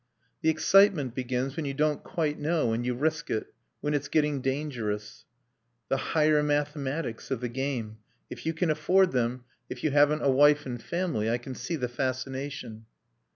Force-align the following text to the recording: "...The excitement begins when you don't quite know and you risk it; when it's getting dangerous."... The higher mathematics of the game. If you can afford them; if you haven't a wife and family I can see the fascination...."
"...The 0.41 0.49
excitement 0.49 1.13
begins 1.13 1.55
when 1.55 1.65
you 1.65 1.75
don't 1.75 2.03
quite 2.03 2.39
know 2.39 2.73
and 2.73 2.83
you 2.83 2.95
risk 2.95 3.29
it; 3.29 3.53
when 3.81 3.93
it's 3.93 4.07
getting 4.07 4.41
dangerous."... 4.41 5.25
The 5.91 5.97
higher 5.97 6.41
mathematics 6.41 7.29
of 7.29 7.39
the 7.39 7.49
game. 7.49 7.99
If 8.27 8.43
you 8.47 8.53
can 8.55 8.71
afford 8.71 9.11
them; 9.11 9.43
if 9.69 9.83
you 9.83 9.91
haven't 9.91 10.23
a 10.23 10.31
wife 10.31 10.65
and 10.65 10.81
family 10.81 11.29
I 11.29 11.37
can 11.37 11.53
see 11.53 11.75
the 11.75 11.87
fascination...." 11.87 12.87